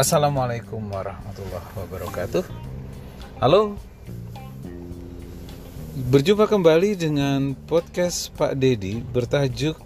Assalamualaikum 0.00 0.80
warahmatullahi 0.96 1.70
wabarakatuh. 1.76 2.40
Halo, 3.36 3.76
berjumpa 6.08 6.48
kembali 6.48 6.96
dengan 6.96 7.52
podcast 7.68 8.32
Pak 8.32 8.56
Dedi 8.56 9.04
bertajuk 9.04 9.76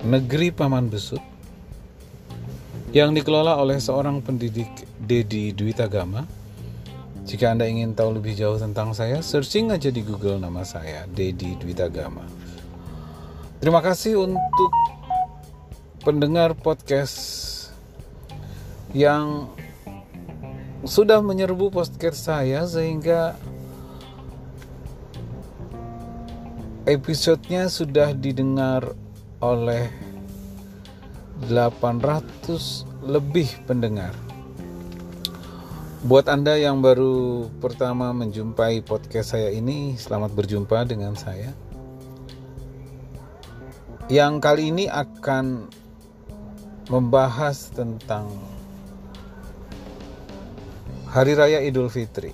Negeri 0.00 0.48
Paman 0.48 0.88
Besut 0.88 1.20
yang 2.96 3.12
dikelola 3.12 3.60
oleh 3.60 3.76
seorang 3.76 4.24
pendidik 4.24 4.72
Dedi 4.96 5.52
Dwitagama. 5.52 6.24
Jika 7.28 7.52
Anda 7.52 7.68
ingin 7.68 7.92
tahu 7.92 8.16
lebih 8.16 8.32
jauh 8.32 8.56
tentang 8.56 8.96
saya, 8.96 9.20
searching 9.20 9.76
aja 9.76 9.92
di 9.92 10.00
Google 10.00 10.40
nama 10.40 10.64
saya, 10.64 11.04
Dedi 11.04 11.52
Dwitagama. 11.52 12.24
Terima 13.60 13.84
kasih 13.84 14.24
untuk 14.24 14.72
pendengar 16.00 16.56
podcast 16.56 17.49
yang 18.90 19.46
sudah 20.82 21.22
menyerbu 21.22 21.70
podcast 21.70 22.26
saya 22.26 22.66
sehingga 22.66 23.38
episodenya 26.88 27.70
sudah 27.70 28.10
didengar 28.16 28.96
oleh 29.38 29.86
800 31.46 33.06
lebih 33.06 33.48
pendengar. 33.64 34.12
Buat 36.00 36.32
Anda 36.32 36.56
yang 36.56 36.80
baru 36.80 37.46
pertama 37.60 38.10
menjumpai 38.16 38.80
podcast 38.82 39.36
saya 39.36 39.52
ini, 39.52 40.00
selamat 40.00 40.32
berjumpa 40.32 40.88
dengan 40.88 41.12
saya. 41.12 41.52
Yang 44.08 44.34
kali 44.40 44.62
ini 44.72 44.88
akan 44.88 45.68
membahas 46.90 47.70
tentang 47.70 48.26
Hari 51.10 51.34
Raya 51.34 51.58
Idul 51.58 51.90
Fitri. 51.90 52.30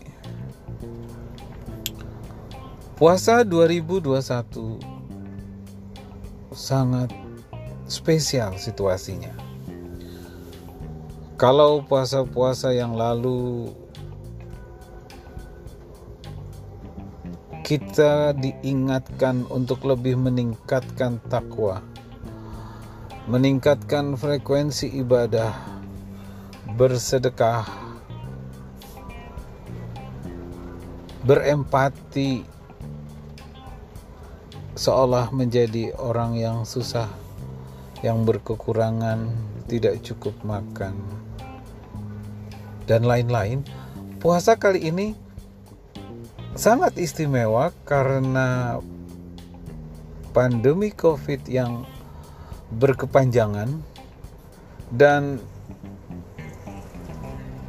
Puasa 3.01 3.41
2021 3.41 4.13
sangat 6.53 7.09
spesial 7.89 8.61
situasinya. 8.61 9.33
Kalau 11.41 11.89
puasa-puasa 11.89 12.77
yang 12.77 12.93
lalu 12.93 13.73
kita 17.65 18.37
diingatkan 18.37 19.49
untuk 19.49 19.89
lebih 19.89 20.21
meningkatkan 20.21 21.17
takwa, 21.33 21.81
meningkatkan 23.25 24.21
frekuensi 24.21 25.01
ibadah, 25.01 25.57
bersedekah, 26.77 27.86
berempati 31.27 32.47
seolah 34.79 35.35
menjadi 35.35 35.91
orang 35.99 36.39
yang 36.39 36.63
susah 36.63 37.11
yang 38.07 38.23
berkekurangan 38.23 39.35
tidak 39.67 39.99
cukup 40.07 40.39
makan 40.47 40.95
dan 42.87 43.03
lain-lain. 43.03 43.67
Puasa 44.23 44.55
kali 44.55 44.87
ini 44.87 45.19
sangat 46.55 46.95
istimewa 46.95 47.75
karena 47.83 48.79
pandemi 50.31 50.95
covid 50.95 51.43
yang 51.51 51.83
berkepanjangan 52.71 53.83
dan 54.95 55.43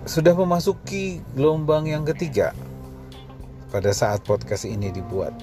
sudah 0.05 0.37
memasuki 0.37 1.25
gelombang 1.33 1.89
yang 1.89 2.05
ketiga 2.05 2.53
pada 3.71 3.91
saat 3.91 4.23
podcast 4.23 4.63
ini 4.67 4.91
dibuat. 4.91 5.35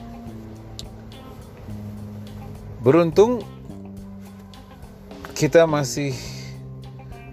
Beruntung 2.85 3.41
kita 5.33 5.65
masih 5.65 6.13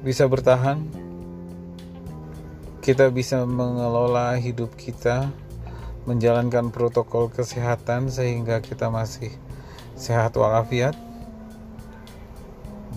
bisa 0.01 0.25
bertahan. 0.25 0.81
Kita 2.81 3.13
bisa 3.13 3.45
mengelola 3.45 4.33
hidup 4.41 4.73
kita, 4.73 5.29
menjalankan 6.09 6.73
protokol 6.73 7.29
kesehatan 7.29 8.09
sehingga 8.09 8.57
kita 8.57 8.89
masih 8.89 9.29
sehat 9.93 10.33
walafiat. 10.33 10.97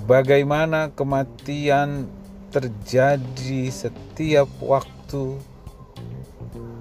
Bagaimana 0.09 0.89
kematian 0.97 2.09
terjadi 2.49 3.69
setiap 3.69 4.49
waktu 4.65 5.37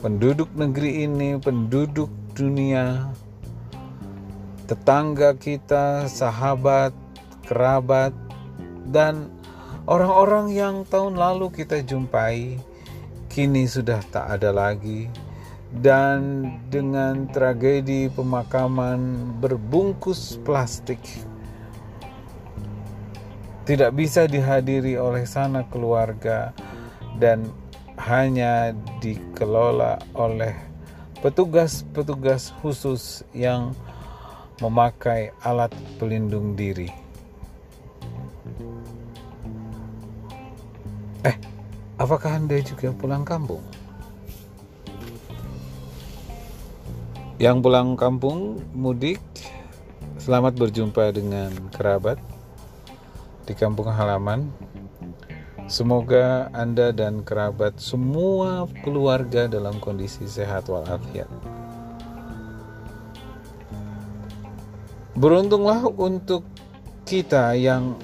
penduduk 0.03 0.51
negeri 0.51 1.07
ini, 1.07 1.39
penduduk 1.39 2.11
dunia, 2.35 3.07
tetangga 4.67 5.31
kita, 5.39 6.11
sahabat, 6.11 6.91
kerabat, 7.47 8.11
dan 8.91 9.31
orang-orang 9.87 10.51
yang 10.51 10.75
tahun 10.83 11.15
lalu 11.15 11.47
kita 11.55 11.79
jumpai 11.87 12.59
kini 13.31 13.63
sudah 13.63 14.03
tak 14.11 14.27
ada 14.27 14.51
lagi. 14.51 15.07
Dan 15.73 16.45
dengan 16.69 17.25
tragedi 17.33 18.05
pemakaman 18.05 19.33
berbungkus 19.41 20.37
plastik 20.45 21.01
tidak 23.65 23.97
bisa 23.97 24.29
dihadiri 24.29 25.01
oleh 25.01 25.25
sana 25.25 25.65
keluarga 25.65 26.53
dan 27.17 27.49
hanya 27.97 28.73
dikelola 28.99 30.01
oleh 30.17 30.53
petugas-petugas 31.21 32.51
khusus 32.59 33.23
yang 33.31 33.71
memakai 34.59 35.31
alat 35.45 35.71
pelindung 36.01 36.57
diri. 36.57 36.91
Eh, 41.23 41.37
apakah 41.95 42.37
Anda 42.43 42.59
juga 42.59 42.91
pulang 42.91 43.23
kampung? 43.23 43.63
Yang 47.41 47.57
pulang 47.59 47.95
kampung 47.99 48.63
mudik, 48.75 49.19
selamat 50.19 50.55
berjumpa 50.55 51.11
dengan 51.11 51.51
kerabat 51.71 52.15
di 53.43 53.51
kampung 53.51 53.91
halaman 53.91 54.47
Semoga 55.71 56.51
Anda 56.51 56.91
dan 56.91 57.23
kerabat 57.23 57.79
semua 57.79 58.67
keluarga 58.83 59.47
dalam 59.47 59.79
kondisi 59.79 60.27
sehat 60.27 60.67
walafiat. 60.67 61.31
Beruntunglah 65.15 65.87
untuk 65.95 66.43
kita 67.07 67.55
yang 67.55 67.95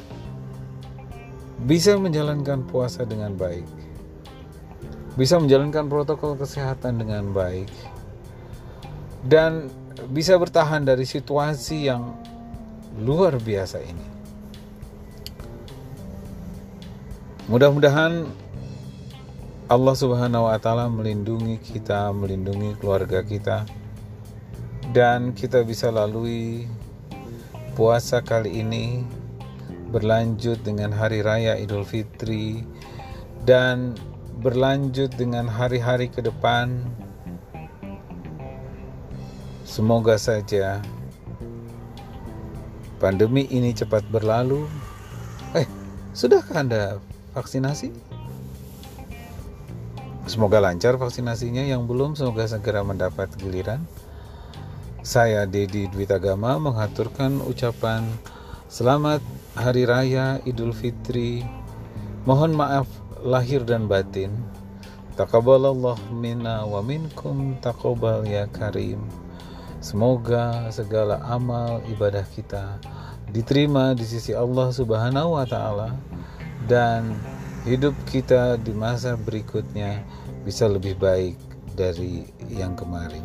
bisa 1.68 2.00
menjalankan 2.00 2.64
puasa 2.64 3.04
dengan 3.04 3.36
baik. 3.36 3.68
Bisa 5.20 5.36
menjalankan 5.36 5.92
protokol 5.92 6.40
kesehatan 6.40 7.04
dengan 7.04 7.36
baik. 7.36 7.68
Dan 9.28 9.68
bisa 10.16 10.40
bertahan 10.40 10.88
dari 10.88 11.04
situasi 11.04 11.92
yang 11.92 12.16
luar 13.04 13.36
biasa 13.36 13.84
ini. 13.84 14.19
Mudah-mudahan 17.50 18.30
Allah 19.74 19.96
Subhanahu 19.98 20.46
wa 20.46 20.62
taala 20.62 20.86
melindungi 20.86 21.58
kita, 21.58 22.14
melindungi 22.14 22.78
keluarga 22.78 23.26
kita 23.26 23.66
dan 24.94 25.34
kita 25.34 25.66
bisa 25.66 25.90
lalui 25.90 26.70
puasa 27.74 28.22
kali 28.22 28.62
ini 28.62 29.02
berlanjut 29.90 30.62
dengan 30.62 30.94
hari 30.94 31.26
raya 31.26 31.58
Idul 31.58 31.90
Fitri 31.90 32.62
dan 33.50 33.98
berlanjut 34.46 35.10
dengan 35.18 35.50
hari-hari 35.50 36.06
ke 36.06 36.22
depan. 36.22 36.86
Semoga 39.66 40.22
saja 40.22 40.86
pandemi 43.02 43.50
ini 43.50 43.74
cepat 43.74 44.06
berlalu. 44.14 44.70
Eh, 45.58 45.66
sudahkah 46.14 46.62
Anda 46.62 47.02
vaksinasi. 47.34 47.94
Semoga 50.30 50.62
lancar 50.62 51.02
vaksinasinya 51.02 51.66
yang 51.66 51.90
belum 51.90 52.14
semoga 52.14 52.46
segera 52.46 52.86
mendapat 52.86 53.34
giliran. 53.42 53.82
Saya 55.02 55.50
Dedi 55.50 55.90
Dwitagama 55.90 56.62
mengaturkan 56.62 57.42
ucapan 57.50 58.06
selamat 58.70 59.26
Hari 59.58 59.90
Raya 59.90 60.38
Idul 60.46 60.70
Fitri. 60.70 61.42
Mohon 62.30 62.62
maaf 62.62 62.88
lahir 63.26 63.66
dan 63.66 63.90
batin. 63.90 64.30
Takabalallah 65.18 65.98
minna 66.14 66.62
wa 66.64 66.86
minkum 66.86 67.58
takobal 67.58 68.22
ya 68.24 68.46
karim. 68.54 69.02
Semoga 69.82 70.70
segala 70.70 71.24
amal 71.26 71.82
ibadah 71.90 72.28
kita 72.36 72.78
diterima 73.32 73.98
di 73.98 74.06
sisi 74.06 74.36
Allah 74.36 74.70
Subhanahu 74.70 75.40
wa 75.40 75.46
taala 75.48 76.09
dan 76.68 77.16
hidup 77.64 77.94
kita 78.10 78.60
di 78.60 78.74
masa 78.74 79.16
berikutnya 79.16 80.04
bisa 80.44 80.66
lebih 80.66 80.98
baik 81.00 81.38
dari 81.78 82.28
yang 82.52 82.76
kemarin. 82.76 83.24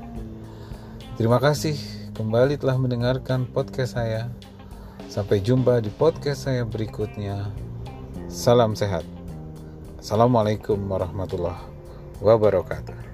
Terima 1.15 1.39
kasih 1.39 1.75
kembali 2.15 2.59
telah 2.59 2.79
mendengarkan 2.79 3.47
podcast 3.51 3.99
saya. 3.99 4.31
Sampai 5.11 5.39
jumpa 5.39 5.79
di 5.79 5.91
podcast 5.95 6.51
saya 6.51 6.67
berikutnya. 6.67 7.51
Salam 8.27 8.75
sehat. 8.75 9.07
Assalamualaikum 10.03 10.77
warahmatullahi 10.91 11.63
wabarakatuh. 12.19 13.14